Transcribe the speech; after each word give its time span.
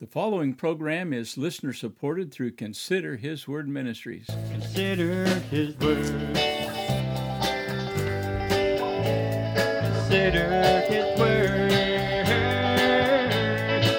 The 0.00 0.06
following 0.06 0.54
program 0.54 1.12
is 1.12 1.36
listener 1.36 1.72
supported 1.72 2.30
through 2.30 2.52
Consider 2.52 3.16
His 3.16 3.48
Word 3.48 3.68
Ministries. 3.68 4.26
Consider 4.48 5.24
His 5.50 5.76
Word. 5.76 6.06
Consider 9.82 10.82
His 10.86 11.18
Word. 11.18 11.70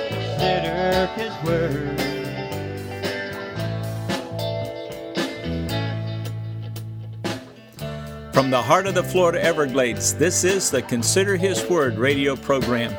Consider 0.10 1.08
His 1.18 1.34
Word. 1.44 2.00
From 8.34 8.50
the 8.50 8.62
heart 8.62 8.88
of 8.88 8.96
the 8.96 9.04
Florida 9.04 9.44
Everglades, 9.44 10.14
this 10.14 10.46
is 10.46 10.72
the 10.72 10.82
Consider 10.82 11.36
His 11.36 11.70
Word 11.70 11.98
radio 11.98 12.38
program. 12.38 12.96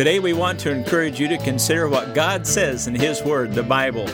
Today 0.00 0.18
we 0.18 0.32
want 0.32 0.58
to 0.60 0.70
encourage 0.70 1.20
you 1.20 1.28
to 1.28 1.36
consider 1.36 1.86
what 1.86 2.14
God 2.14 2.46
says 2.46 2.86
in 2.86 2.94
His 2.94 3.22
Word, 3.22 3.52
the 3.52 3.62
Bible. 3.62 4.08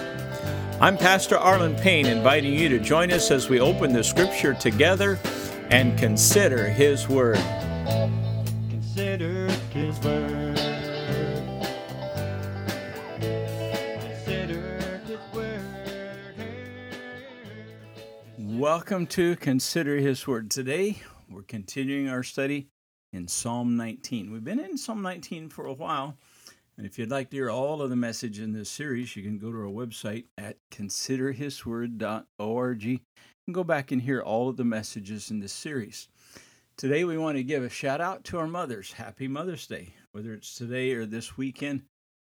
I'm 0.81 0.99
Pastor 0.99 1.39
Arlen 1.39 1.77
Payne, 1.77 2.07
inviting 2.07 2.55
you 2.55 2.69
to 2.71 2.81
join 2.81 3.13
us 3.13 3.31
as 3.31 3.49
we 3.49 3.61
open 3.61 3.93
the 3.93 4.03
Scripture 4.03 4.53
together 4.53 5.17
and 5.71 5.97
consider 5.97 6.65
His 6.65 7.09
Word. 7.09 7.39
Consider 8.69 9.49
His 9.71 9.97
Word. 10.01 10.57
Consider 14.01 15.01
His 15.07 15.21
Word. 15.33 15.63
Welcome 18.37 19.07
to 19.07 19.37
Consider 19.37 19.99
His 19.99 20.27
Word. 20.27 20.51
Today 20.51 21.01
we're 21.31 21.43
continuing 21.43 22.09
our 22.09 22.25
study 22.25 22.71
in 23.17 23.27
Psalm 23.27 23.77
19. 23.79 24.31
We've 24.31 24.45
been 24.45 24.61
in 24.61 24.77
Psalm 24.77 25.01
19 25.01 25.49
for 25.49 25.65
a 25.67 25.73
while, 25.73 26.19
and 26.77 26.87
if 26.87 26.99
you'd 26.99 27.11
like 27.11 27.31
to 27.31 27.37
hear 27.37 27.51
all 27.51 27.81
of 27.81 27.89
the 27.89 27.97
message 27.97 28.41
in 28.41 28.53
this 28.53 28.69
series, 28.69 29.17
you 29.17 29.23
can 29.23 29.39
go 29.39 29.51
to 29.51 29.59
our 29.59 29.65
website 29.65 30.27
at 30.37 30.59
considerhisword.org 30.71 32.85
and 32.85 33.55
go 33.55 33.65
back 33.65 33.91
and 33.91 34.03
hear 34.03 34.21
all 34.21 34.51
of 34.51 34.59
the 34.59 34.65
messages 34.65 35.31
in 35.31 35.41
this 35.41 35.55
series. 35.55 36.09
Today 36.77 37.05
we 37.05 37.17
want 37.17 37.39
to 37.39 37.43
give 37.43 37.63
a 37.63 37.71
shout 37.71 38.03
out 38.03 38.23
to 38.25 38.39
our 38.39 38.47
mothers. 38.47 38.93
Happy 38.93 39.27
Mother's 39.27 39.67
Day. 39.67 39.95
Whether 40.13 40.35
it's 40.35 40.55
today 40.55 40.93
or 40.93 41.07
this 41.07 41.39
weekend, 41.39 41.85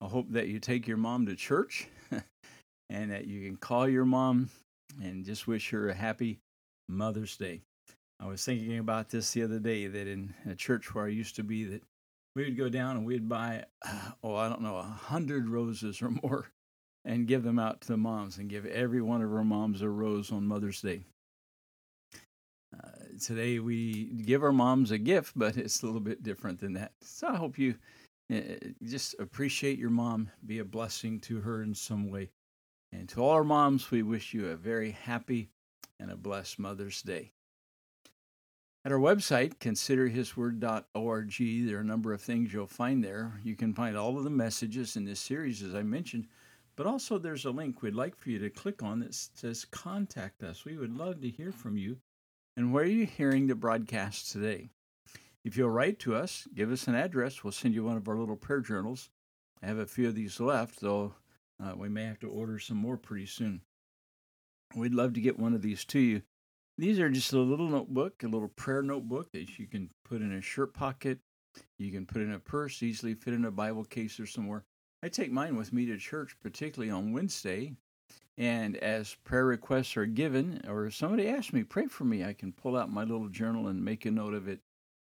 I 0.00 0.06
hope 0.06 0.31
that 0.31 0.47
you 0.47 0.60
take 0.60 0.86
your 0.86 0.97
mom 0.97 1.27
to 1.27 1.34
church 1.34 1.88
and 2.88 3.10
that 3.10 3.27
you 3.27 3.44
can 3.44 3.56
call 3.56 3.88
your 3.88 4.05
mom 4.05 4.48
and 5.03 5.25
just 5.25 5.48
wish 5.48 5.70
her 5.70 5.88
a 5.88 5.94
happy 5.94 6.38
Mother's 6.88 7.36
Day. 7.36 7.62
I 8.20 8.27
was 8.27 8.44
thinking 8.44 8.78
about 8.78 9.11
this 9.11 9.30
the 9.33 9.44
other 9.44 9.61
day 9.61 9.86
that 9.86 10.08
in 10.08 10.34
a 10.47 10.55
church 10.55 10.94
where 10.94 11.05
I 11.05 11.08
used 11.08 11.36
to 11.36 11.44
be, 11.44 11.64
that 11.64 11.83
we 12.34 12.44
would 12.44 12.56
go 12.56 12.69
down 12.69 12.97
and 12.97 13.06
we'd 13.06 13.28
buy, 13.28 13.64
oh, 14.22 14.34
I 14.34 14.48
don't 14.48 14.62
know, 14.62 14.77
a 14.77 14.83
hundred 14.83 15.48
roses 15.48 16.02
or 16.02 16.10
more 16.22 16.48
and 17.05 17.27
give 17.27 17.42
them 17.42 17.58
out 17.58 17.80
to 17.80 17.88
the 17.88 17.97
moms 17.97 18.38
and 18.38 18.50
give 18.50 18.66
every 18.66 19.00
one 19.00 19.22
of 19.22 19.33
our 19.33 19.44
moms 19.44 19.83
a 19.83 19.88
rose 19.88 20.33
on 20.33 20.47
Mother's 20.47 20.83
Day. 20.83 21.02
Uh, 22.75 22.91
today 23.20 23.60
we 23.60 24.05
give 24.05 24.42
our 24.42 24.53
moms 24.53 24.91
a 24.91 24.98
gift, 24.98 25.32
but 25.36 25.56
it's 25.56 25.82
a 25.82 25.86
little 25.86 26.00
bit 26.00 26.22
different 26.22 26.58
than 26.60 26.75
that. 26.75 26.92
So 27.00 27.28
I 27.28 27.36
hope 27.36 27.58
you 27.58 27.77
uh, 28.32 28.41
just 28.82 29.14
appreciate 29.19 29.78
your 29.78 29.91
mom, 29.91 30.30
be 30.44 30.58
a 30.58 30.64
blessing 30.64 31.20
to 31.20 31.41
her 31.41 31.62
in 31.62 31.75
some 31.75 32.10
way. 32.10 32.30
And 32.92 33.08
to 33.10 33.22
all 33.22 33.30
our 33.30 33.44
moms, 33.44 33.91
we 33.91 34.03
wish 34.03 34.34
you 34.34 34.48
a 34.48 34.56
very 34.56 34.91
happy 34.91 35.50
and 36.00 36.10
a 36.10 36.16
blessed 36.16 36.58
Mother's 36.58 37.00
Day. 37.03 37.32
At 38.84 38.93
our 38.93 38.98
website, 38.98 39.59
considerhisword.org, 39.59 41.67
there 41.67 41.77
are 41.77 41.81
a 41.81 41.84
number 41.84 42.12
of 42.12 42.23
things 42.23 42.53
you'll 42.53 42.69
find 42.69 43.03
there. 43.03 43.41
You 43.43 43.57
can 43.57 43.75
find 43.75 43.97
all 43.97 44.17
of 44.17 44.25
the 44.25 44.31
messages 44.31 44.97
in 44.97 45.05
this 45.05 45.19
series, 45.19 45.62
as 45.62 45.75
I 45.75 45.83
mentioned, 45.83 46.29
but 46.77 46.87
also 46.87 47.19
there's 47.19 47.45
a 47.45 47.51
link 47.51 47.83
we'd 47.83 47.95
like 47.95 48.17
for 48.17 48.31
you 48.31 48.39
to 48.39 48.49
click 48.49 48.84
on 48.84 49.01
that 49.01 49.15
says 49.15 49.65
Contact 49.65 50.45
Us. 50.45 50.65
We 50.65 50.77
would 50.77 50.97
love 50.97 51.21
to 51.23 51.29
hear 51.29 51.51
from 51.51 51.77
you 51.77 51.99
and 52.56 52.73
where 52.73 52.84
are 52.84 52.87
you 52.87 53.05
hearing 53.05 53.49
the 53.49 53.56
broadcast 53.56 54.31
today. 54.31 54.71
If 55.44 55.56
you'll 55.56 55.71
write 55.71 55.99
to 56.00 56.15
us, 56.15 56.47
give 56.55 56.71
us 56.71 56.87
an 56.87 56.94
address, 56.94 57.43
we'll 57.43 57.53
send 57.53 57.75
you 57.75 57.84
one 57.84 57.97
of 57.97 58.09
our 58.09 58.17
little 58.17 58.37
prayer 58.37 58.61
journals. 58.61 59.11
I 59.61 59.67
have 59.67 59.78
a 59.78 59.87
few 59.87 60.06
of 60.06 60.15
these 60.15 60.38
left, 60.38 60.81
though 60.81 61.15
uh, 61.62 61.72
we 61.77 61.88
may 61.88 62.05
have 62.05 62.21
to 62.21 62.28
order 62.28 62.61
some 62.61 62.77
more 62.77 62.97
pretty 62.97 63.27
soon. 63.27 63.61
We'd 64.77 64.94
love 64.94 65.15
to 65.15 65.21
get 65.21 65.38
one 65.38 65.55
of 65.55 65.62
these 65.62 65.84
to 65.87 65.99
you. 65.99 66.22
These 66.78 67.00
are 67.00 67.11
just 67.11 67.33
a 67.33 67.41
little 67.41 67.69
notebook, 67.69 68.22
a 68.22 68.28
little 68.28 68.49
prayer 68.49 68.83
notebook 68.83 69.33
that 69.33 69.59
you 69.59 69.66
can 69.66 69.91
put 70.05 70.22
in 70.22 70.33
a 70.33 70.41
shirt 70.41 70.72
pocket. 70.72 71.19
You 71.77 71.91
can 71.91 72.06
put 72.06 72.22
in 72.22 72.33
a 72.33 72.39
purse, 72.39 72.84
easily 72.84 73.15
fit 73.15 73.34
in 73.34 73.44
a 73.47 73.50
Bible 73.50 73.84
case 73.84 74.21
or 74.21 74.27
somewhere. 74.27 74.65
I 75.03 75.09
take 75.09 75.33
mine 75.33 75.56
with 75.56 75.72
me 75.72 75.87
to 75.87 75.99
church, 75.99 76.37
particularly 76.41 76.93
on 76.93 77.12
Wednesday. 77.12 77.75
And 78.37 78.77
as 78.77 79.17
prayer 79.25 79.44
requests 79.44 79.97
are 79.97 80.06
given, 80.06 80.62
or 80.69 80.88
somebody 80.93 81.28
asks 81.28 81.53
me, 81.53 81.65
pray 81.65 81.87
for 81.87 82.05
me, 82.05 82.25
I 82.25 82.33
can 82.33 82.53
pull 82.53 82.77
out 82.77 82.93
my 82.93 83.03
little 83.03 83.28
journal 83.28 83.67
and 83.67 83.84
make 83.84 84.06
a 84.06 84.12
note 84.12 84.34
of 84.34 84.47
it 84.47 84.61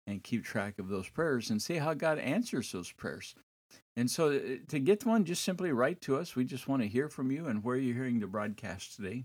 and 0.08 0.22
keep 0.22 0.44
track 0.44 0.78
of 0.78 0.90
those 0.90 1.08
prayers 1.08 1.50
and 1.50 1.62
see 1.62 1.76
how 1.76 1.94
God 1.94 2.20
answers 2.20 2.70
those 2.74 2.92
prayers. 2.92 3.34
And 3.96 4.12
so 4.12 4.34
uh, 4.34 4.40
to 4.68 4.80
get 4.80 5.06
one, 5.06 5.24
just 5.24 5.46
simply 5.46 5.72
write 5.72 6.02
to 6.02 6.18
us. 6.18 6.36
We 6.36 6.44
just 6.44 6.68
want 6.68 6.82
to 6.82 6.90
hear 6.90 7.08
from 7.08 7.32
you 7.32 7.48
and 7.48 7.64
where 7.64 7.78
you're 7.78 7.96
hearing 7.96 8.20
the 8.20 8.28
broadcast 8.28 8.98
today. 8.98 9.24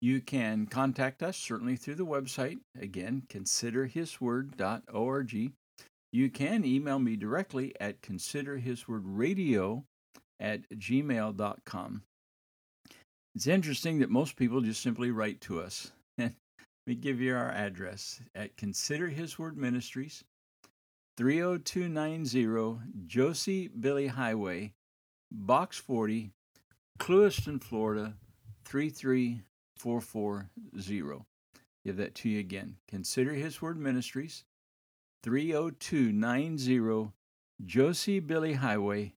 You 0.00 0.22
can 0.22 0.66
contact 0.66 1.22
us 1.22 1.36
certainly 1.36 1.76
through 1.76 1.96
the 1.96 2.06
website. 2.06 2.60
Again, 2.80 3.24
considerhisword.org. 3.28 5.52
You 6.12 6.28
can 6.30 6.64
email 6.64 6.98
me 6.98 7.14
directly 7.16 7.74
at 7.80 8.00
considerhiswordradio 8.00 9.84
at 10.40 10.68
gmail.com. 10.70 12.02
It's 13.34 13.46
interesting 13.46 13.98
that 14.00 14.10
most 14.10 14.36
people 14.36 14.62
just 14.62 14.82
simply 14.82 15.10
write 15.10 15.40
to 15.42 15.60
us. 15.60 15.92
Let 16.18 16.32
me 16.86 16.94
give 16.94 17.20
you 17.20 17.36
our 17.36 17.50
address 17.50 18.20
at 18.34 18.56
Consider 18.56 19.08
His 19.08 19.38
Word 19.38 19.56
Ministries, 19.56 20.24
30290 21.18 22.80
Josie 23.06 23.68
Billie 23.68 24.08
Highway, 24.08 24.72
Box 25.30 25.78
40, 25.78 26.32
Clewiston, 26.98 27.62
Florida, 27.62 28.14
33 28.64 29.42
440. 29.80 31.24
Give 31.84 31.96
that 31.96 32.14
to 32.16 32.28
you 32.28 32.38
again. 32.38 32.76
Consider 32.86 33.32
His 33.32 33.62
Word 33.62 33.78
Ministries, 33.78 34.44
30290 35.22 37.12
Josie 37.64 38.20
Billie 38.20 38.52
Highway, 38.52 39.14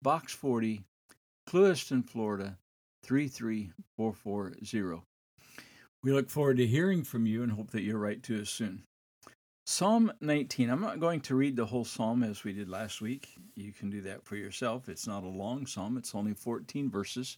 Box 0.00 0.32
40, 0.32 0.84
Clewiston, 1.46 2.02
Florida, 2.02 2.56
33440. 3.04 5.02
We 6.02 6.12
look 6.12 6.30
forward 6.30 6.56
to 6.56 6.66
hearing 6.66 7.04
from 7.04 7.26
you 7.26 7.42
and 7.42 7.52
hope 7.52 7.70
that 7.72 7.82
you'll 7.82 7.98
write 7.98 8.22
to 8.22 8.40
us 8.40 8.48
soon. 8.48 8.84
Psalm 9.66 10.10
19. 10.22 10.70
I'm 10.70 10.80
not 10.80 10.98
going 10.98 11.20
to 11.20 11.34
read 11.36 11.56
the 11.56 11.66
whole 11.66 11.84
psalm 11.84 12.22
as 12.22 12.42
we 12.42 12.54
did 12.54 12.70
last 12.70 13.02
week. 13.02 13.28
You 13.54 13.72
can 13.72 13.90
do 13.90 14.00
that 14.02 14.24
for 14.24 14.36
yourself. 14.36 14.88
It's 14.88 15.06
not 15.06 15.24
a 15.24 15.28
long 15.28 15.66
psalm, 15.66 15.98
it's 15.98 16.14
only 16.14 16.32
14 16.32 16.90
verses. 16.90 17.36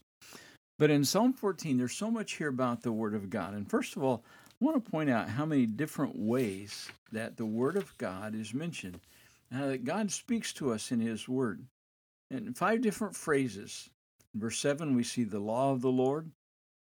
But 0.78 0.90
in 0.90 1.04
Psalm 1.04 1.32
14, 1.32 1.78
there's 1.78 1.92
so 1.92 2.10
much 2.10 2.32
here 2.32 2.48
about 2.48 2.82
the 2.82 2.92
Word 2.92 3.14
of 3.14 3.30
God. 3.30 3.54
And 3.54 3.68
first 3.68 3.96
of 3.96 4.02
all, 4.02 4.24
I 4.60 4.64
want 4.64 4.84
to 4.84 4.90
point 4.90 5.10
out 5.10 5.28
how 5.28 5.44
many 5.44 5.66
different 5.66 6.16
ways 6.16 6.90
that 7.12 7.36
the 7.36 7.46
Word 7.46 7.76
of 7.76 7.96
God 7.98 8.34
is 8.34 8.54
mentioned. 8.54 9.00
That 9.50 9.84
God 9.84 10.10
speaks 10.10 10.52
to 10.54 10.72
us 10.72 10.92
in 10.92 11.00
His 11.00 11.28
Word. 11.28 11.64
In 12.30 12.54
five 12.54 12.80
different 12.80 13.14
phrases. 13.14 13.90
In 14.34 14.40
verse 14.40 14.58
7, 14.58 14.94
we 14.96 15.04
see 15.04 15.24
the 15.24 15.38
law 15.38 15.72
of 15.72 15.82
the 15.82 15.90
Lord 15.90 16.30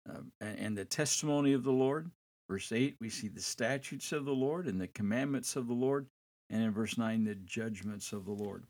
uh, 0.09 0.21
and 0.41 0.77
the 0.77 0.85
testimony 0.85 1.53
of 1.53 1.63
the 1.63 1.73
Lord. 1.73 2.11
Verse 2.49 2.73
8, 2.73 2.97
we 3.01 3.09
see 3.09 3.29
the 3.29 3.41
statutes 3.41 4.13
of 4.13 4.25
the 4.25 4.35
Lord 4.35 4.67
and 4.67 4.81
the 4.81 4.89
commandments 4.89 5.57
of 5.57 5.67
the 5.67 5.75
Lord. 5.75 6.07
And 6.51 6.63
in 6.63 6.71
verse 6.73 6.97
9, 6.97 7.25
the 7.25 7.35
judgments 7.35 8.13
of 8.13 8.25
the 8.25 8.33
Lord. 8.33 8.65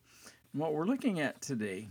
And 0.52 0.62
what 0.62 0.72
we're 0.72 0.86
looking 0.86 1.20
at 1.20 1.40
today 1.42 1.88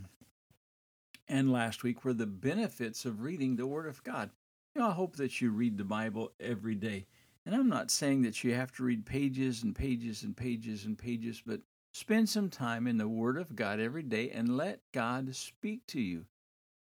and 1.28 1.52
last 1.52 1.84
week 1.84 2.04
were 2.04 2.14
the 2.14 2.28
benefits 2.28 3.06
of 3.06 3.22
reading 3.22 3.56
the 3.56 3.68
Word 3.68 3.88
of 3.88 4.04
God. 4.04 4.30
You 4.74 4.82
know, 4.82 4.90
I 4.90 4.94
hope 4.94 5.16
that 5.16 5.42
you 5.42 5.52
read 5.52 5.78
the 5.78 5.84
Bible 5.84 6.32
every 6.40 6.76
day. 6.76 7.08
And 7.46 7.56
I'm 7.56 7.70
not 7.70 7.92
saying 7.92 8.24
that 8.24 8.44
you 8.44 8.54
have 8.54 8.72
to 8.74 8.84
read 8.84 9.06
pages 9.06 9.64
and 9.64 9.76
pages 9.76 10.24
and 10.24 10.36
pages 10.36 10.86
and 10.86 10.98
pages, 10.98 11.42
but 11.46 11.62
spend 11.94 12.28
some 12.28 12.50
time 12.50 12.88
in 12.88 12.98
the 12.98 13.08
Word 13.08 13.38
of 13.38 13.56
God 13.56 13.80
every 13.80 14.04
day 14.04 14.30
and 14.32 14.58
let 14.58 14.82
God 14.94 15.36
speak 15.36 15.86
to 15.88 16.02
you. 16.02 16.26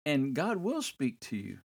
And 0.04 0.34
God 0.34 0.58
will 0.58 0.82
speak 0.82 1.20
to 1.20 1.36
you. 1.36 1.58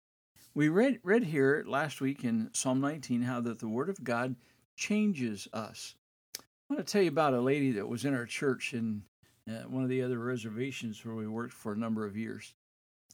We 0.54 0.70
read, 0.70 1.00
read 1.04 1.24
here 1.24 1.64
last 1.68 2.02
week 2.02 2.24
in 2.24 2.50
Psalm 2.54 2.82
19 2.82 3.22
how 3.22 3.42
that 3.42 3.60
the 3.60 3.68
Word 3.70 3.90
of 3.90 4.04
God 4.04 4.36
changes 4.76 5.48
us. 5.54 5.96
I 6.38 6.74
want 6.74 6.86
to 6.86 6.92
tell 6.92 7.02
you 7.02 7.10
about 7.10 7.34
a 7.34 7.42
lady 7.42 7.72
that 7.74 7.88
was 7.88 8.06
in 8.06 8.14
our 8.14 8.26
church 8.26 8.74
in 8.74 9.04
uh, 9.50 9.64
one 9.68 9.84
of 9.84 9.90
the 9.90 10.02
other 10.02 10.20
reservations 10.20 11.04
where 11.06 11.16
we 11.16 11.28
worked 11.28 11.54
for 11.54 11.74
a 11.74 11.78
number 11.78 12.06
of 12.06 12.18
years 12.18 12.54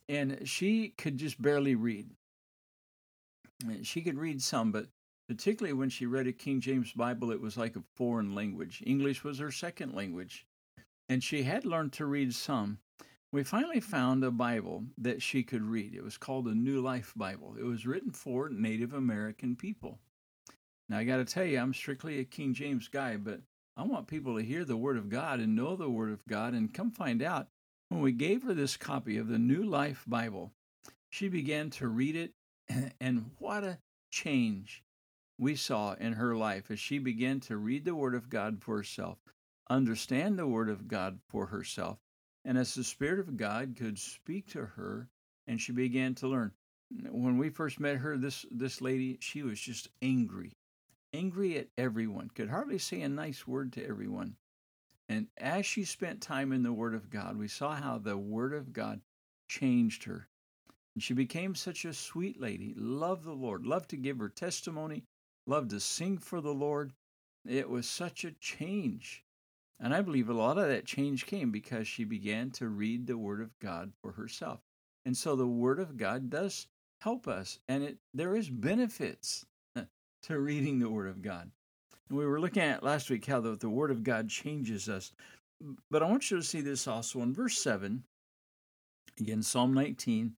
and 0.09 0.47
she 0.47 0.89
could 0.89 1.17
just 1.17 1.41
barely 1.41 1.75
read. 1.75 2.09
She 3.83 4.01
could 4.01 4.17
read 4.17 4.41
some, 4.41 4.71
but 4.71 4.87
particularly 5.27 5.73
when 5.73 5.89
she 5.89 6.05
read 6.05 6.27
a 6.27 6.31
King 6.31 6.61
James 6.61 6.93
Bible, 6.93 7.31
it 7.31 7.41
was 7.41 7.57
like 7.57 7.75
a 7.75 7.83
foreign 7.95 8.33
language. 8.35 8.83
English 8.85 9.23
was 9.23 9.39
her 9.39 9.51
second 9.51 9.93
language, 9.93 10.45
and 11.09 11.23
she 11.23 11.43
had 11.43 11.65
learned 11.65 11.93
to 11.93 12.05
read 12.05 12.33
some. 12.33 12.79
we 13.31 13.43
finally 13.43 13.81
found 13.81 14.23
a 14.23 14.31
Bible 14.31 14.85
that 14.97 15.21
she 15.21 15.43
could 15.43 15.63
read. 15.63 15.93
It 15.93 16.03
was 16.03 16.17
called 16.17 16.45
the 16.45 16.55
New 16.55 16.81
Life 16.81 17.13
Bible. 17.15 17.55
It 17.59 17.65
was 17.65 17.85
written 17.85 18.11
for 18.11 18.49
Native 18.49 18.93
American 18.93 19.55
people. 19.55 19.99
Now, 20.87 20.99
I 20.99 21.03
got 21.03 21.17
to 21.17 21.25
tell 21.25 21.43
you, 21.43 21.59
I'm 21.59 21.73
strictly 21.73 22.19
a 22.19 22.23
King 22.23 22.53
James 22.53 22.87
guy, 22.87 23.17
but 23.17 23.41
I 23.75 23.83
want 23.83 24.07
people 24.07 24.37
to 24.37 24.43
hear 24.43 24.63
the 24.63 24.77
Word 24.77 24.97
of 24.97 25.09
God 25.09 25.39
and 25.39 25.55
know 25.55 25.75
the 25.75 25.89
Word 25.89 26.11
of 26.11 26.25
God 26.27 26.53
and 26.53 26.73
come 26.73 26.91
find 26.91 27.21
out. 27.21 27.49
When 27.89 28.01
we 28.01 28.11
gave 28.11 28.43
her 28.43 28.53
this 28.53 28.75
copy 28.75 29.17
of 29.17 29.27
the 29.27 29.39
New 29.39 29.63
Life 29.63 30.03
Bible, 30.05 30.51
she 31.09 31.29
began 31.29 31.69
to 31.71 31.87
read 31.87 32.15
it, 32.15 32.33
and 32.99 33.31
what 33.39 33.63
a 33.63 33.79
change 34.09 34.83
we 35.37 35.55
saw 35.55 35.93
in 35.93 36.13
her 36.13 36.35
life 36.35 36.69
as 36.69 36.79
she 36.79 36.99
began 36.99 37.39
to 37.41 37.57
read 37.57 37.85
the 37.85 37.95
Word 37.95 38.15
of 38.15 38.29
God 38.29 38.61
for 38.61 38.77
herself, 38.77 39.19
understand 39.69 40.37
the 40.37 40.47
Word 40.47 40.69
of 40.69 40.87
God 40.87 41.19
for 41.29 41.47
herself, 41.47 41.99
and 42.43 42.57
as 42.57 42.75
the 42.75 42.83
Spirit 42.83 43.19
of 43.19 43.37
God 43.37 43.75
could 43.77 43.97
speak 43.97 44.47
to 44.47 44.65
her, 44.65 45.09
and 45.47 45.61
she 45.61 45.71
began 45.71 46.13
to 46.15 46.27
learn. 46.27 46.51
When 46.89 47.37
we 47.37 47.49
first 47.49 47.79
met 47.79 47.97
her, 47.97 48.17
this 48.17 48.45
this 48.51 48.81
lady, 48.81 49.17
she 49.21 49.43
was 49.43 49.59
just 49.59 49.89
angry, 50.01 50.57
angry 51.13 51.57
at 51.57 51.69
everyone, 51.77 52.29
could 52.33 52.49
hardly 52.49 52.79
say 52.79 53.01
a 53.01 53.09
nice 53.09 53.47
word 53.47 53.73
to 53.73 53.85
everyone. 53.85 54.35
And 55.09 55.27
as 55.37 55.65
she 55.65 55.85
spent 55.85 56.21
time 56.21 56.51
in 56.51 56.63
the 56.63 56.73
Word 56.73 56.93
of 56.93 57.09
God, 57.09 57.37
we 57.37 57.47
saw 57.47 57.75
how 57.75 57.97
the 57.97 58.17
Word 58.17 58.53
of 58.53 58.73
God 58.73 59.01
changed 59.47 60.03
her. 60.03 60.27
And 60.93 61.03
she 61.03 61.13
became 61.13 61.55
such 61.55 61.85
a 61.85 61.93
sweet 61.93 62.41
lady, 62.41 62.73
loved 62.75 63.23
the 63.23 63.33
Lord, 63.33 63.65
loved 63.65 63.89
to 63.91 63.97
give 63.97 64.19
her 64.19 64.29
testimony, 64.29 65.05
loved 65.45 65.69
to 65.69 65.79
sing 65.79 66.17
for 66.17 66.41
the 66.41 66.53
Lord. 66.53 66.93
It 67.45 67.69
was 67.69 67.87
such 67.87 68.25
a 68.25 68.31
change. 68.31 69.23
And 69.79 69.93
I 69.93 70.01
believe 70.01 70.27
a 70.27 70.33
lot 70.33 70.57
of 70.57 70.67
that 70.67 70.85
change 70.85 71.25
came 71.25 71.51
because 71.51 71.87
she 71.87 72.03
began 72.03 72.51
to 72.51 72.67
read 72.67 73.05
the 73.05 73.17
Word 73.17 73.41
of 73.41 73.57
God 73.59 73.93
for 74.01 74.11
herself. 74.11 74.59
And 75.05 75.15
so 75.15 75.35
the 75.35 75.47
Word 75.47 75.79
of 75.79 75.97
God 75.97 76.29
does 76.29 76.67
help 76.99 77.27
us, 77.27 77.59
and 77.67 77.83
it 77.83 77.97
there 78.13 78.35
is 78.35 78.49
benefits 78.49 79.45
to 80.23 80.39
reading 80.39 80.79
the 80.79 80.89
Word 80.89 81.07
of 81.07 81.21
God. 81.21 81.51
We 82.09 82.25
were 82.25 82.39
looking 82.39 82.63
at 82.63 82.83
last 82.83 83.09
week 83.09 83.25
how 83.25 83.41
the, 83.41 83.55
the 83.55 83.69
Word 83.69 83.91
of 83.91 84.03
God 84.03 84.29
changes 84.29 84.87
us. 84.87 85.11
But 85.89 86.03
I 86.03 86.09
want 86.09 86.29
you 86.29 86.37
to 86.37 86.43
see 86.43 86.61
this 86.61 86.87
also 86.87 87.21
in 87.21 87.33
verse 87.33 87.57
7, 87.57 88.03
again, 89.19 89.41
Psalm 89.41 89.73
19. 89.73 90.35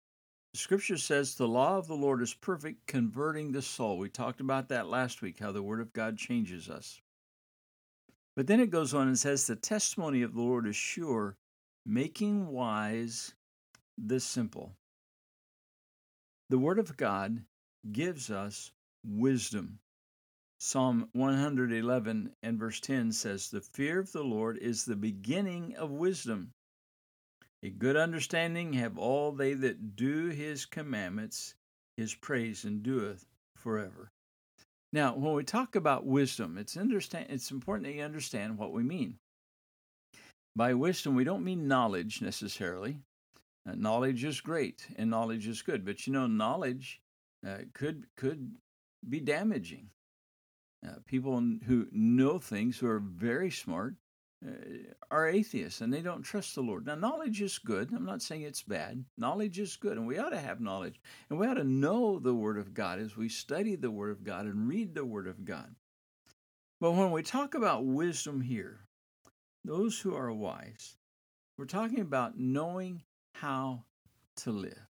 The 0.54 0.60
scripture 0.60 0.98
says, 0.98 1.36
The 1.36 1.48
law 1.48 1.78
of 1.78 1.88
the 1.88 1.96
Lord 1.96 2.22
is 2.22 2.34
perfect, 2.34 2.88
converting 2.88 3.52
the 3.52 3.62
soul. 3.62 3.98
We 3.98 4.10
talked 4.10 4.42
about 4.42 4.70
that 4.70 4.88
last 4.88 5.22
week, 5.22 5.40
how 5.40 5.52
the 5.52 5.62
Word 5.62 5.80
of 5.80 5.94
God 5.94 6.18
changes 6.18 6.70
us. 6.70 7.00
But 8.36 8.48
then 8.48 8.60
it 8.60 8.72
goes 8.72 8.94
on 8.94 9.08
and 9.08 9.20
says, 9.20 9.46
The 9.46 9.56
testimony 9.56 10.24
of 10.24 10.34
the 10.34 10.42
Lord 10.42 10.66
is 10.66 10.76
sure, 10.76 11.36
making 11.86 12.48
wise 12.48 13.36
the 13.98 14.20
simple. 14.20 14.74
The 16.50 16.58
Word 16.58 16.80
of 16.80 16.98
God 16.98 17.44
gives 17.92 18.32
us 18.32 18.72
wisdom. 19.06 19.80
Psalm 20.62 21.08
111 21.14 22.36
and 22.44 22.60
verse 22.60 22.82
10 22.82 23.14
says, 23.14 23.50
The 23.50 23.62
fear 23.62 24.00
of 24.00 24.12
the 24.12 24.26
Lord 24.26 24.58
is 24.58 24.84
the 24.84 24.98
beginning 24.98 25.74
of 25.78 25.90
wisdom. 25.90 26.52
A 27.64 27.70
good 27.70 27.96
understanding 27.96 28.74
have 28.74 28.98
all 28.98 29.32
they 29.32 29.54
that 29.54 29.96
do 29.96 30.28
his 30.28 30.66
commandments, 30.66 31.56
his 31.96 32.14
praise 32.14 32.66
endureth 32.66 33.26
forever. 33.56 34.12
Now, 34.92 35.16
when 35.16 35.34
we 35.34 35.46
talk 35.46 35.76
about 35.76 36.06
wisdom, 36.06 36.58
it's 36.58 36.76
understand 36.76 37.28
it's 37.30 37.52
important 37.52 37.86
that 37.86 37.94
you 37.94 38.04
understand 38.04 38.58
what 38.58 38.74
we 38.74 38.84
mean. 38.84 39.18
By 40.58 40.74
wisdom, 40.74 41.16
we 41.16 41.24
don't 41.24 41.46
mean 41.46 41.70
knowledge 41.70 42.22
necessarily. 42.22 43.00
Uh, 43.66 43.76
knowledge 43.76 44.26
is 44.26 44.42
great 44.42 44.88
and 44.98 45.10
knowledge 45.10 45.48
is 45.48 45.62
good, 45.62 45.86
but 45.86 46.06
you 46.06 46.12
know, 46.12 46.28
knowledge 46.28 47.02
uh, 47.48 47.60
could 47.74 48.08
could 48.18 48.58
be 49.08 49.22
damaging. 49.22 49.90
Uh, 50.86 50.94
people 51.06 51.44
who 51.66 51.88
know 51.92 52.40
things 52.40 52.78
who 52.78 52.88
are 52.88 53.00
very 53.00 53.52
smart 53.52 53.96
uh, 54.48 54.52
are 55.12 55.28
atheists 55.28 55.82
and 55.82 55.94
they 55.94 56.02
don't 56.02 56.22
trust 56.22 56.56
the 56.56 56.62
Lord. 56.62 56.86
Now, 56.86 56.96
knowledge 56.96 57.42
is 57.42 57.58
good. 57.58 57.92
I'm 57.92 58.06
not 58.06 58.22
saying 58.22 58.44
it's 58.44 58.64
bad. 58.64 59.04
Knowledge 59.18 59.60
is 59.60 59.76
good, 59.76 59.98
and 59.98 60.08
we 60.08 60.18
ought 60.18 60.30
to 60.30 60.40
have 60.40 60.62
knowledge. 60.62 61.02
And 61.30 61.38
we 61.38 61.48
ought 61.48 61.56
to 61.56 61.66
know 61.66 62.20
the 62.20 62.34
Word 62.34 62.58
of 62.58 62.74
God 62.74 63.00
as 63.00 63.18
we 63.18 63.28
study 63.28 63.76
the 63.76 63.92
Word 63.92 64.12
of 64.12 64.24
God 64.24 64.46
and 64.46 64.70
read 64.70 64.96
the 64.96 65.04
Word 65.04 65.28
of 65.28 65.44
God. 65.44 65.76
But 66.80 66.94
when 66.94 67.12
we 67.12 67.24
talk 67.24 67.56
about 67.56 67.86
wisdom 67.86 68.40
here, 68.40 68.80
those 69.66 70.00
who 70.00 70.16
are 70.16 70.32
wise, 70.32 70.96
we're 71.58 71.66
talking 71.66 72.00
about 72.00 72.40
knowing 72.40 73.04
how 73.34 73.84
to 74.38 74.52
live. 74.52 74.88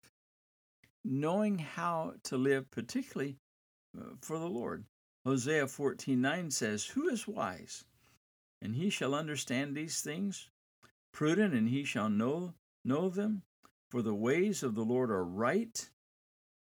Knowing 1.03 1.59
how 1.59 2.13
to 2.23 2.37
live, 2.37 2.71
particularly 2.71 3.35
uh, 3.99 4.15
for 4.21 4.39
the 4.39 4.47
Lord. 4.47 4.85
Hosea 5.25 5.65
14:9 5.65 6.51
says, 6.51 6.85
Who 6.87 7.09
is 7.09 7.27
wise? 7.27 7.85
and 8.63 8.75
he 8.75 8.89
shall 8.89 9.13
understand 9.13 9.75
these 9.75 9.99
things. 9.99 10.49
Prudent, 11.11 11.53
and 11.53 11.67
he 11.67 11.83
shall 11.83 12.09
know 12.09 12.53
know 12.83 13.09
them. 13.09 13.43
For 13.91 14.01
the 14.01 14.15
ways 14.15 14.63
of 14.63 14.73
the 14.73 14.85
Lord 14.85 15.11
are 15.11 15.23
right, 15.23 15.89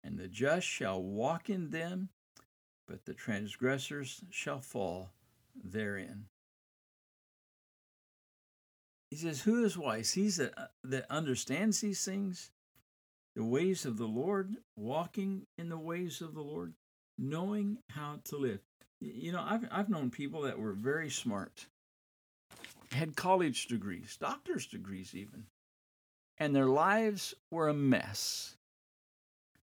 and 0.03 0.19
the 0.19 0.27
just 0.27 0.67
shall 0.67 1.01
walk 1.01 1.49
in 1.49 1.71
them, 1.71 2.09
but 2.89 3.05
the 3.05 3.15
transgressors 3.15 4.23
shall 4.31 4.61
fall 4.61 5.11
therein. 5.63 6.25
He 9.11 9.17
says, 9.17 9.43
Who 9.43 9.65
is 9.65 9.79
wise? 9.79 10.13
He's 10.13 10.37
that, 10.37 10.59
uh, 10.59 10.67
that 10.85 11.07
understands 11.11 11.81
these 11.81 12.05
things, 12.05 12.51
the 13.37 13.45
ways 13.45 13.85
of 13.85 13.99
the 13.99 14.09
Lord, 14.09 14.57
walking 14.75 15.47
in 15.59 15.69
the 15.69 15.79
ways 15.79 16.21
of 16.21 16.35
the 16.35 16.43
Lord, 16.43 16.75
knowing 17.21 17.79
how 17.91 18.19
to 18.25 18.37
live. 18.37 18.61
You 19.01 19.33
know, 19.33 19.45
I've, 19.47 19.69
I've 19.71 19.89
known 19.89 20.11
people 20.11 20.43
that 20.43 20.59
were 20.59 20.73
very 20.73 21.11
smart, 21.11 21.67
had 22.91 23.15
college 23.15 23.67
degrees, 23.67 24.17
doctor's 24.21 24.67
degrees 24.67 25.15
even, 25.15 25.45
and 26.39 26.57
their 26.57 26.67
lives 26.67 27.35
were 27.51 27.69
a 27.69 27.75
mess. 27.75 28.57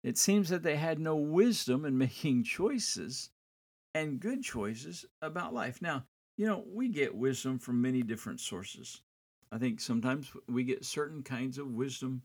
It 0.02 0.16
seems 0.16 0.48
that 0.48 0.62
they 0.62 0.76
had 0.76 0.98
no 0.98 1.16
wisdom 1.16 1.84
in 1.84 1.98
making 1.98 2.44
choices 2.44 3.30
and 3.94 4.20
good 4.20 4.42
choices 4.42 5.04
about 5.20 5.52
life. 5.52 5.82
Now, 5.82 6.04
you 6.36 6.46
know, 6.46 6.64
we 6.72 6.88
get 6.88 7.14
wisdom 7.14 7.58
from 7.58 7.82
many 7.82 8.02
different 8.02 8.40
sources. 8.40 9.02
I 9.52 9.58
think 9.58 9.80
sometimes 9.80 10.32
we 10.48 10.62
get 10.62 10.84
certain 10.84 11.22
kinds 11.22 11.58
of 11.58 11.74
wisdom 11.74 12.22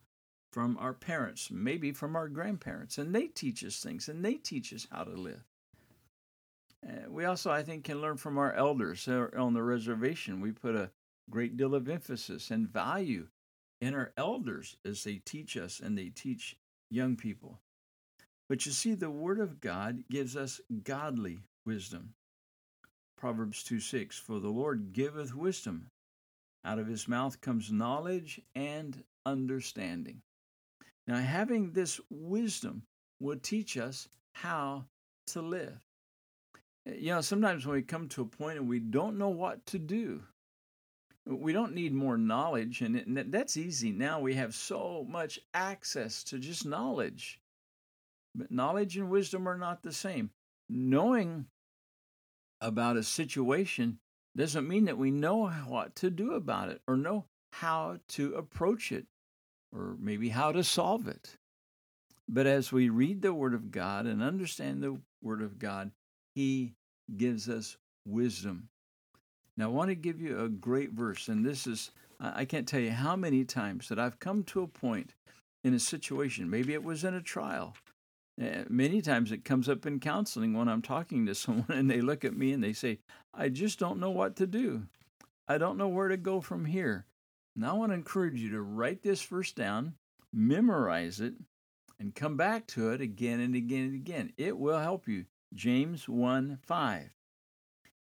from 0.55 0.77
our 0.77 0.93
parents, 0.93 1.51
maybe 1.51 1.91
from 1.91 2.15
our 2.15 2.29
grandparents, 2.29 2.97
and 2.97 3.13
they 3.13 3.27
teach 3.27 3.61
us 3.65 3.83
things 3.83 4.07
and 4.07 4.23
they 4.23 4.35
teach 4.35 4.71
us 4.71 4.87
how 4.89 5.03
to 5.03 5.11
live. 5.11 5.43
Uh, 6.81 7.09
we 7.09 7.25
also, 7.25 7.51
I 7.51 7.61
think, 7.61 7.83
can 7.83 7.99
learn 7.99 8.15
from 8.15 8.37
our 8.37 8.53
elders 8.53 9.05
on 9.05 9.53
the 9.53 9.61
reservation. 9.61 10.39
We 10.39 10.53
put 10.53 10.77
a 10.77 10.91
great 11.29 11.57
deal 11.57 11.75
of 11.75 11.89
emphasis 11.89 12.51
and 12.51 12.69
value 12.69 13.27
in 13.81 13.93
our 13.93 14.13
elders 14.15 14.77
as 14.85 15.03
they 15.03 15.15
teach 15.15 15.57
us 15.57 15.81
and 15.81 15.97
they 15.97 16.07
teach 16.07 16.55
young 16.89 17.17
people. 17.17 17.59
But 18.47 18.65
you 18.65 18.71
see, 18.71 18.93
the 18.93 19.11
Word 19.11 19.41
of 19.41 19.59
God 19.59 20.05
gives 20.09 20.37
us 20.37 20.61
godly 20.85 21.39
wisdom. 21.65 22.13
Proverbs 23.17 23.61
2 23.61 23.81
6 23.81 24.17
For 24.17 24.39
the 24.39 24.47
Lord 24.47 24.93
giveth 24.93 25.35
wisdom, 25.35 25.87
out 26.63 26.79
of 26.79 26.87
his 26.87 27.09
mouth 27.09 27.41
comes 27.41 27.73
knowledge 27.73 28.39
and 28.55 29.03
understanding. 29.25 30.21
Now, 31.07 31.17
having 31.17 31.71
this 31.71 31.99
wisdom 32.09 32.83
will 33.19 33.37
teach 33.37 33.77
us 33.77 34.07
how 34.33 34.85
to 35.27 35.41
live. 35.41 35.79
You 36.85 37.13
know, 37.13 37.21
sometimes 37.21 37.65
when 37.65 37.75
we 37.75 37.81
come 37.81 38.07
to 38.09 38.21
a 38.21 38.25
point 38.25 38.59
and 38.59 38.69
we 38.69 38.79
don't 38.79 39.17
know 39.17 39.29
what 39.29 39.65
to 39.67 39.79
do, 39.79 40.23
we 41.25 41.53
don't 41.53 41.73
need 41.73 41.93
more 41.93 42.17
knowledge, 42.17 42.81
and 42.81 43.03
that's 43.31 43.57
easy. 43.57 43.91
Now 43.91 44.19
we 44.19 44.35
have 44.35 44.53
so 44.53 45.05
much 45.09 45.39
access 45.53 46.23
to 46.25 46.37
just 46.37 46.65
knowledge. 46.65 47.39
But 48.35 48.51
knowledge 48.51 48.97
and 48.97 49.09
wisdom 49.09 49.47
are 49.47 49.57
not 49.57 49.81
the 49.81 49.93
same. 49.93 50.29
Knowing 50.69 51.47
about 52.61 52.97
a 52.97 53.03
situation 53.03 53.99
doesn't 54.35 54.67
mean 54.67 54.85
that 54.85 54.97
we 54.97 55.09
know 55.09 55.47
what 55.49 55.95
to 55.95 56.09
do 56.09 56.33
about 56.33 56.69
it 56.69 56.81
or 56.87 56.97
know 56.97 57.25
how 57.53 57.99
to 58.09 58.33
approach 58.35 58.91
it 58.91 59.05
or 59.75 59.95
maybe 59.99 60.29
how 60.29 60.51
to 60.51 60.63
solve 60.63 61.07
it. 61.07 61.35
But 62.27 62.47
as 62.47 62.71
we 62.71 62.89
read 62.89 63.21
the 63.21 63.33
Word 63.33 63.53
of 63.53 63.71
God 63.71 64.05
and 64.05 64.23
understand 64.23 64.81
the 64.81 64.99
Word 65.21 65.41
of 65.41 65.59
God, 65.59 65.91
He 66.33 66.73
gives 67.15 67.49
us 67.49 67.77
wisdom. 68.07 68.69
Now, 69.57 69.65
I 69.65 69.73
want 69.73 69.89
to 69.89 69.95
give 69.95 70.19
you 70.21 70.39
a 70.39 70.49
great 70.49 70.91
verse, 70.91 71.27
and 71.27 71.45
this 71.45 71.67
is, 71.67 71.91
I 72.19 72.45
can't 72.45 72.67
tell 72.67 72.79
you 72.79 72.91
how 72.91 73.15
many 73.15 73.45
times 73.45 73.87
that 73.89 73.99
I've 73.99 74.19
come 74.19 74.43
to 74.45 74.63
a 74.63 74.67
point 74.67 75.13
in 75.63 75.73
a 75.73 75.79
situation, 75.79 76.49
maybe 76.49 76.73
it 76.73 76.83
was 76.83 77.03
in 77.03 77.13
a 77.13 77.21
trial. 77.21 77.75
Uh, 78.41 78.63
many 78.69 79.01
times 79.01 79.31
it 79.31 79.45
comes 79.45 79.69
up 79.69 79.85
in 79.85 79.99
counseling 79.99 80.53
when 80.53 80.67
I'm 80.67 80.81
talking 80.81 81.25
to 81.25 81.35
someone 81.35 81.71
and 81.71 81.89
they 81.89 82.01
look 82.01 82.25
at 82.25 82.35
me 82.35 82.51
and 82.51 82.63
they 82.63 82.73
say, 82.73 82.99
I 83.33 83.49
just 83.49 83.79
don't 83.79 83.99
know 83.99 84.11
what 84.11 84.35
to 84.37 84.47
do. 84.47 84.83
I 85.47 85.57
don't 85.57 85.77
know 85.77 85.87
where 85.87 86.07
to 86.07 86.17
go 86.17 86.41
from 86.41 86.65
here. 86.65 87.05
Now 87.55 87.75
I 87.75 87.77
want 87.77 87.91
to 87.91 87.95
encourage 87.95 88.41
you 88.41 88.49
to 88.51 88.61
write 88.61 89.01
this 89.01 89.21
verse 89.21 89.53
down, 89.53 89.95
memorize 90.33 91.21
it, 91.21 91.35
and 91.99 92.13
come 92.13 92.35
back 92.35 92.67
to 92.67 92.91
it 92.91 93.01
again 93.01 93.39
and 93.39 93.55
again 93.55 93.85
and 93.85 93.95
again. 93.95 94.33
It 94.37 94.57
will 94.57 94.79
help 94.79 95.07
you. 95.07 95.25
James 95.53 96.09
1 96.09 96.59
5. 96.61 97.09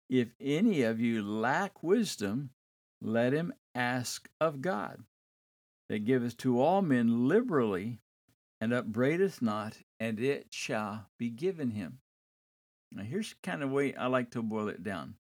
If 0.09 0.33
any 0.39 0.83
of 0.83 0.99
you 1.01 1.21
lack 1.21 1.83
wisdom, 1.83 2.51
let 3.01 3.33
him 3.33 3.53
ask 3.75 4.29
of 4.39 4.61
God, 4.61 5.03
that 5.89 6.05
giveth 6.05 6.37
to 6.37 6.61
all 6.61 6.81
men 6.81 7.27
liberally, 7.27 7.99
and 8.61 8.73
upbraideth 8.73 9.41
not, 9.41 9.77
and 9.99 10.19
it 10.19 10.47
shall 10.51 11.09
be 11.17 11.29
given 11.29 11.71
him. 11.71 11.99
Now, 12.91 13.03
here's 13.03 13.33
kind 13.41 13.63
of 13.63 13.71
way 13.71 13.95
I 13.95 14.07
like 14.07 14.31
to 14.31 14.41
boil 14.41 14.67
it 14.67 14.83
down. 14.83 15.15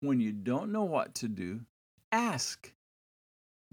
When 0.00 0.20
you 0.20 0.32
don't 0.32 0.72
know 0.72 0.84
what 0.84 1.14
to 1.16 1.28
do, 1.28 1.60
ask. 2.12 2.72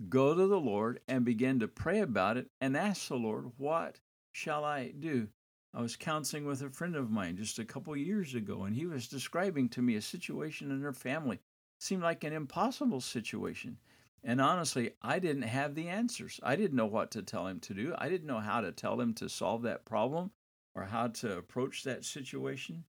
Go 0.10 0.36
to 0.36 0.46
the 0.46 0.60
Lord 0.60 1.02
and 1.08 1.26
begin 1.26 1.60
to 1.60 1.68
pray 1.68 2.00
about 2.00 2.38
it 2.38 2.52
and 2.62 2.78
ask 2.78 3.08
the 3.08 3.16
Lord, 3.16 3.52
What 3.58 4.00
shall 4.32 4.64
I 4.64 4.90
do? 4.92 5.30
I 5.74 5.82
was 5.82 5.96
counseling 5.96 6.46
with 6.46 6.62
a 6.62 6.70
friend 6.70 6.96
of 6.96 7.10
mine 7.10 7.38
just 7.38 7.58
a 7.58 7.66
couple 7.66 7.98
years 7.98 8.36
ago, 8.36 8.64
and 8.64 8.76
he 8.76 8.86
was 8.86 9.08
describing 9.08 9.70
to 9.70 9.82
me 9.82 9.96
a 9.96 10.02
situation 10.02 10.70
in 10.70 10.82
her 10.82 10.94
family. 10.94 11.38
It 11.38 11.42
seemed 11.80 12.04
like 12.04 12.24
an 12.24 12.34
impossible 12.34 13.02
situation. 13.02 13.78
And 14.24 14.40
honestly, 14.40 14.92
I 15.02 15.18
didn't 15.18 15.44
have 15.44 15.74
the 15.74 15.88
answers. 15.88 16.40
I 16.44 16.56
didn't 16.56 16.78
know 16.78 16.86
what 16.86 17.12
to 17.12 17.24
tell 17.24 17.48
him 17.48 17.60
to 17.62 17.74
do. 17.74 17.96
I 17.98 18.08
didn't 18.08 18.28
know 18.28 18.40
how 18.40 18.62
to 18.62 18.72
tell 18.72 19.02
him 19.02 19.14
to 19.16 19.28
solve 19.28 19.64
that 19.64 19.84
problem 19.84 20.32
or 20.76 20.84
how 20.84 21.08
to 21.08 21.38
approach 21.38 21.84
that 21.84 22.06
situation. 22.06 22.84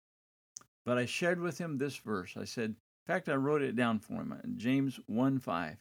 But 0.86 0.98
I 0.98 1.06
shared 1.06 1.40
with 1.40 1.58
him 1.58 1.78
this 1.78 1.96
verse. 1.98 2.36
I 2.36 2.44
said, 2.44 2.72
in 2.72 2.76
fact, 3.06 3.30
I 3.30 3.36
wrote 3.36 3.62
it 3.62 3.78
down 3.78 4.00
for 4.00 4.16
him 4.16 4.56
James 4.58 5.00
1 5.08 5.40
5. 5.40 5.78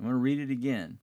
I'm 0.00 0.06
going 0.06 0.16
to 0.16 0.22
read 0.22 0.40
it 0.40 0.50
again. 0.50 0.98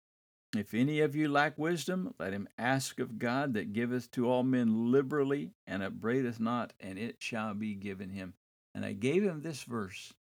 If 0.56 0.74
any 0.74 1.02
of 1.02 1.16
you 1.16 1.30
lack 1.30 1.56
wisdom, 1.56 2.16
let 2.18 2.34
him 2.34 2.50
ask 2.58 3.00
of 3.00 3.20
God 3.20 3.54
that 3.54 3.72
giveth 3.72 4.10
to 4.12 4.28
all 4.28 4.42
men 4.42 4.92
liberally 4.92 5.52
and 5.68 5.84
upbraideth 5.84 6.40
not, 6.40 6.74
and 6.80 6.98
it 6.98 7.18
shall 7.20 7.54
be 7.54 7.76
given 7.76 8.10
him. 8.10 8.34
And 8.74 8.84
I 8.84 8.94
gave 8.94 9.22
him 9.22 9.42
this 9.42 9.62
verse, 9.62 10.16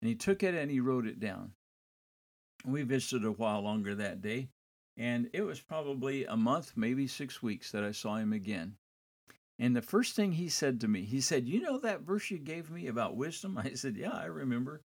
and 0.00 0.08
he 0.08 0.14
took 0.14 0.42
it 0.42 0.54
and 0.54 0.70
he 0.70 0.80
wrote 0.80 1.06
it 1.06 1.20
down. 1.20 1.52
We 2.64 2.82
visited 2.82 3.26
a 3.26 3.32
while 3.32 3.60
longer 3.60 3.94
that 3.96 4.22
day, 4.22 4.48
and 4.96 5.28
it 5.34 5.42
was 5.42 5.60
probably 5.60 6.24
a 6.24 6.36
month, 6.36 6.72
maybe 6.76 7.06
six 7.06 7.42
weeks 7.42 7.70
that 7.72 7.84
I 7.84 7.92
saw 7.92 8.16
him 8.16 8.32
again. 8.32 8.78
And 9.58 9.76
the 9.76 9.82
first 9.82 10.16
thing 10.16 10.32
he 10.32 10.48
said 10.48 10.80
to 10.80 10.88
me, 10.88 11.02
he 11.02 11.20
said, 11.20 11.46
You 11.46 11.60
know 11.60 11.78
that 11.80 12.02
verse 12.02 12.30
you 12.30 12.38
gave 12.38 12.70
me 12.70 12.86
about 12.86 13.16
wisdom? 13.16 13.58
I 13.62 13.74
said, 13.74 13.98
Yeah, 13.98 14.16
I 14.16 14.26
remember. 14.26 14.80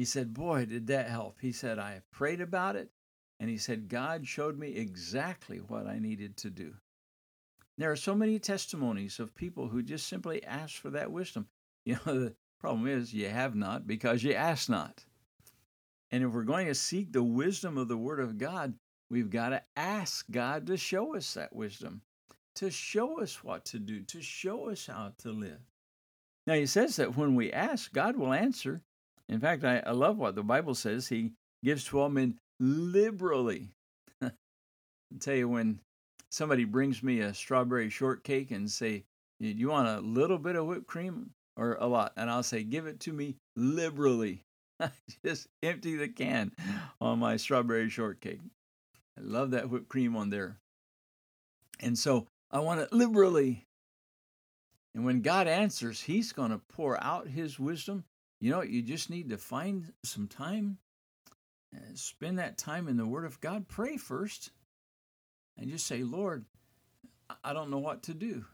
He 0.00 0.06
said, 0.06 0.32
Boy, 0.32 0.64
did 0.64 0.86
that 0.86 1.10
help. 1.10 1.42
He 1.42 1.52
said, 1.52 1.78
I 1.78 2.00
prayed 2.10 2.40
about 2.40 2.74
it, 2.74 2.90
and 3.38 3.50
he 3.50 3.58
said, 3.58 3.90
God 3.90 4.26
showed 4.26 4.58
me 4.58 4.74
exactly 4.74 5.58
what 5.58 5.86
I 5.86 5.98
needed 5.98 6.38
to 6.38 6.48
do. 6.48 6.72
There 7.76 7.92
are 7.92 7.96
so 7.96 8.14
many 8.14 8.38
testimonies 8.38 9.20
of 9.20 9.34
people 9.34 9.68
who 9.68 9.82
just 9.82 10.08
simply 10.08 10.42
ask 10.42 10.76
for 10.76 10.88
that 10.88 11.12
wisdom. 11.12 11.48
You 11.84 11.98
know, 12.06 12.18
the 12.18 12.34
problem 12.58 12.86
is 12.86 13.12
you 13.12 13.28
have 13.28 13.54
not 13.54 13.86
because 13.86 14.22
you 14.22 14.32
ask 14.32 14.70
not. 14.70 15.04
And 16.10 16.24
if 16.24 16.30
we're 16.30 16.44
going 16.44 16.68
to 16.68 16.74
seek 16.74 17.12
the 17.12 17.22
wisdom 17.22 17.76
of 17.76 17.88
the 17.88 17.98
Word 17.98 18.20
of 18.20 18.38
God, 18.38 18.72
we've 19.10 19.28
got 19.28 19.50
to 19.50 19.62
ask 19.76 20.24
God 20.30 20.66
to 20.68 20.78
show 20.78 21.14
us 21.14 21.34
that 21.34 21.54
wisdom, 21.54 22.00
to 22.54 22.70
show 22.70 23.20
us 23.20 23.44
what 23.44 23.66
to 23.66 23.78
do, 23.78 24.00
to 24.04 24.22
show 24.22 24.70
us 24.70 24.86
how 24.86 25.12
to 25.18 25.30
live. 25.30 25.60
Now, 26.46 26.54
he 26.54 26.64
says 26.64 26.96
that 26.96 27.18
when 27.18 27.34
we 27.34 27.52
ask, 27.52 27.92
God 27.92 28.16
will 28.16 28.32
answer. 28.32 28.80
In 29.30 29.38
fact, 29.38 29.62
I, 29.62 29.80
I 29.86 29.92
love 29.92 30.18
what 30.18 30.34
the 30.34 30.42
Bible 30.42 30.74
says. 30.74 31.06
He 31.06 31.32
gives 31.64 31.84
to 31.84 32.00
all 32.00 32.08
men 32.08 32.36
liberally. 32.58 33.70
I 34.20 34.32
tell 35.20 35.36
you, 35.36 35.48
when 35.48 35.78
somebody 36.30 36.64
brings 36.64 37.02
me 37.02 37.20
a 37.20 37.32
strawberry 37.32 37.90
shortcake 37.90 38.50
and 38.50 38.68
say, 38.68 39.04
you 39.38 39.68
want 39.68 39.88
a 39.88 40.00
little 40.00 40.36
bit 40.36 40.56
of 40.56 40.66
whipped 40.66 40.88
cream 40.88 41.30
or 41.56 41.78
a 41.80 41.86
lot? 41.86 42.12
And 42.16 42.28
I'll 42.28 42.42
say, 42.42 42.64
give 42.64 42.86
it 42.86 42.98
to 43.00 43.12
me 43.12 43.36
liberally. 43.54 44.42
just 45.24 45.46
empty 45.62 45.96
the 45.96 46.08
can 46.08 46.50
on 47.00 47.20
my 47.20 47.36
strawberry 47.36 47.88
shortcake. 47.88 48.40
I 49.16 49.22
love 49.22 49.52
that 49.52 49.70
whipped 49.70 49.88
cream 49.88 50.16
on 50.16 50.30
there. 50.30 50.56
And 51.78 51.96
so 51.96 52.26
I 52.50 52.58
want 52.58 52.80
it 52.80 52.92
liberally. 52.92 53.64
And 54.94 55.04
when 55.04 55.20
God 55.20 55.46
answers, 55.46 56.00
He's 56.00 56.32
going 56.32 56.50
to 56.50 56.60
pour 56.68 57.02
out 57.02 57.28
His 57.28 57.60
wisdom. 57.60 58.04
You 58.40 58.50
know, 58.50 58.62
you 58.62 58.82
just 58.82 59.10
need 59.10 59.28
to 59.30 59.36
find 59.36 59.92
some 60.02 60.26
time, 60.26 60.78
uh, 61.76 61.80
spend 61.94 62.38
that 62.38 62.56
time 62.56 62.88
in 62.88 62.96
the 62.96 63.06
Word 63.06 63.26
of 63.26 63.40
God. 63.40 63.68
Pray 63.68 63.96
first, 63.98 64.50
and 65.58 65.70
just 65.70 65.86
say, 65.86 66.02
Lord, 66.02 66.46
I 67.44 67.52
don't 67.52 67.70
know 67.70 67.78
what 67.78 68.02
to 68.04 68.14
do. 68.14 68.44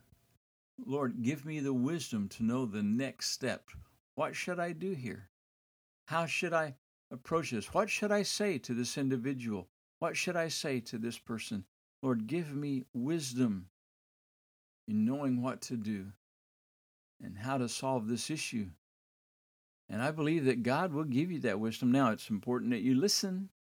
Lord, 0.85 1.23
give 1.23 1.47
me 1.47 1.61
the 1.61 1.73
wisdom 1.73 2.29
to 2.31 2.45
know 2.45 2.67
the 2.67 2.83
next 2.83 3.31
step. 3.31 3.71
What 4.17 4.35
should 4.35 4.59
I 4.59 4.73
do 4.73 4.93
here? 4.93 5.29
How 6.07 6.27
should 6.27 6.53
I 6.53 6.75
approach 7.11 7.53
this? 7.53 7.73
What 7.73 7.89
should 7.89 8.13
I 8.13 8.23
say 8.23 8.59
to 8.59 8.75
this 8.75 8.99
individual? 8.99 9.69
What 10.01 10.17
should 10.17 10.37
I 10.37 10.49
say 10.49 10.81
to 10.81 10.99
this 10.99 11.19
person? 11.19 11.65
Lord, 12.03 12.27
give 12.27 12.55
me 12.55 12.85
wisdom 12.93 13.69
in 14.89 15.05
knowing 15.05 15.43
what 15.43 15.61
to 15.63 15.77
do 15.77 16.07
and 17.23 17.37
how 17.39 17.57
to 17.59 17.69
solve 17.69 18.09
this 18.09 18.31
issue. 18.31 18.67
And 19.89 20.03
I 20.03 20.11
believe 20.11 20.45
that 20.47 20.63
God 20.63 20.93
will 20.93 21.05
give 21.05 21.31
you 21.31 21.39
that 21.41 21.61
wisdom. 21.61 21.93
Now, 21.93 22.11
it's 22.11 22.31
important 22.31 22.73
that 22.73 22.83
you 22.83 22.95
listen. 22.95 23.51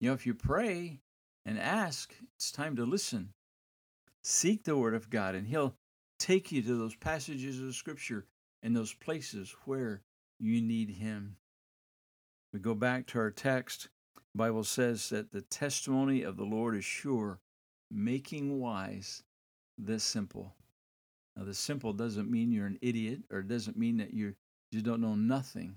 You 0.00 0.08
know, 0.08 0.14
if 0.14 0.26
you 0.26 0.34
pray 0.34 1.00
and 1.44 1.58
ask, 1.58 2.14
it's 2.34 2.50
time 2.50 2.76
to 2.76 2.84
listen. 2.84 3.34
Seek 4.22 4.64
the 4.64 4.76
Word 4.76 4.94
of 4.94 5.10
God, 5.10 5.34
and 5.34 5.46
He'll 5.46 5.74
take 6.18 6.50
you 6.50 6.62
to 6.62 6.76
those 6.76 6.96
passages 6.96 7.60
of 7.60 7.74
Scripture 7.74 8.26
and 8.62 8.74
those 8.74 8.94
places 8.94 9.54
where 9.64 10.02
you 10.40 10.60
need 10.60 10.90
Him. 10.90 11.36
We 12.52 12.58
go 12.58 12.74
back 12.74 13.06
to 13.08 13.18
our 13.18 13.30
text. 13.30 13.88
The 14.16 14.38
Bible 14.38 14.64
says 14.64 15.10
that 15.10 15.30
the 15.32 15.42
testimony 15.42 16.22
of 16.22 16.36
the 16.36 16.44
Lord 16.44 16.76
is 16.76 16.84
sure, 16.84 17.40
making 17.90 18.58
wise 18.58 19.22
the 19.78 20.00
simple. 20.00 20.54
Now, 21.36 21.44
the 21.44 21.54
simple 21.54 21.92
doesn't 21.92 22.30
mean 22.30 22.50
you're 22.50 22.66
an 22.66 22.78
idiot 22.80 23.20
or 23.30 23.42
doesn't 23.42 23.76
mean 23.76 23.98
that 23.98 24.14
you 24.14 24.34
you 24.72 24.82
don't 24.82 25.00
know 25.00 25.14
nothing, 25.14 25.76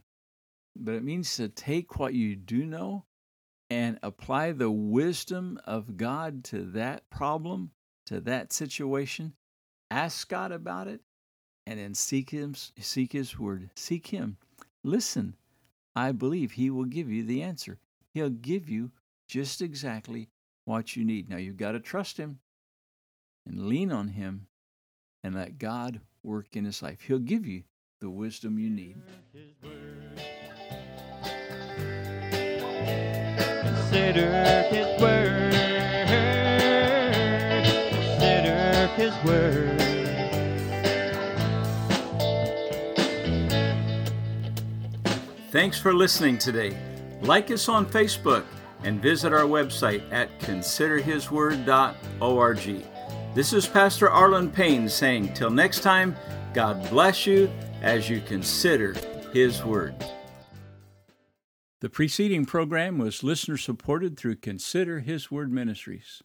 but 0.75 0.95
it 0.95 1.03
means 1.03 1.35
to 1.35 1.49
take 1.49 1.97
what 1.99 2.13
you 2.13 2.35
do 2.35 2.65
know 2.65 3.05
and 3.69 3.99
apply 4.01 4.51
the 4.51 4.71
wisdom 4.71 5.59
of 5.65 5.97
God 5.97 6.43
to 6.45 6.63
that 6.71 7.09
problem, 7.09 7.71
to 8.07 8.19
that 8.21 8.51
situation. 8.51 9.33
Ask 9.91 10.29
God 10.29 10.51
about 10.51 10.87
it, 10.87 11.01
and 11.67 11.79
then 11.79 11.93
seek 11.93 12.29
Him, 12.29 12.55
seek 12.55 13.13
His 13.13 13.37
word, 13.37 13.69
seek 13.75 14.07
Him. 14.07 14.37
Listen 14.83 15.35
I 15.95 16.11
believe 16.11 16.53
He 16.53 16.69
will 16.69 16.85
give 16.85 17.09
you 17.09 17.23
the 17.23 17.41
answer. 17.41 17.77
He'll 18.13 18.29
give 18.29 18.69
you 18.69 18.91
just 19.27 19.61
exactly 19.61 20.29
what 20.65 20.95
you 20.95 21.03
need. 21.03 21.29
Now, 21.29 21.37
you've 21.37 21.57
got 21.57 21.73
to 21.73 21.79
trust 21.79 22.17
Him 22.17 22.39
and 23.45 23.67
lean 23.67 23.91
on 23.91 24.07
Him 24.07 24.47
and 25.23 25.35
let 25.35 25.57
God 25.57 25.99
work 26.23 26.55
in 26.55 26.65
His 26.65 26.81
life. 26.81 27.01
He'll 27.01 27.19
give 27.19 27.45
you 27.45 27.63
the 27.99 28.09
wisdom 28.09 28.57
you 28.57 28.69
need. 28.69 28.95
Consider 33.61 34.63
His 34.69 35.01
word. 35.01 35.51
Consider 37.91 38.87
His 38.95 39.13
word. 39.25 39.81
Thanks 45.51 45.77
for 45.77 45.93
listening 45.93 46.37
today. 46.37 46.77
Like 47.21 47.51
us 47.51 47.67
on 47.67 47.85
Facebook 47.85 48.45
and 48.83 49.01
visit 49.01 49.33
our 49.33 49.41
website 49.41 50.09
at 50.13 50.39
considerhisword.org. 50.39 52.85
This 53.35 53.51
is 53.51 53.67
Pastor 53.67 54.09
Arlen 54.09 54.49
Payne 54.49 54.87
saying, 54.87 55.33
Till 55.33 55.49
next 55.49 55.81
time, 55.81 56.15
God 56.53 56.89
bless 56.89 57.27
you 57.27 57.51
as 57.81 58.09
you 58.09 58.21
consider 58.21 58.95
His 59.33 59.63
Word. 59.63 59.95
The 61.81 61.89
preceding 61.89 62.45
program 62.45 62.97
was 62.97 63.23
listener 63.23 63.57
supported 63.57 64.17
through 64.17 64.37
Consider 64.37 64.99
His 64.99 65.31
Word 65.31 65.51
Ministries. 65.51 66.21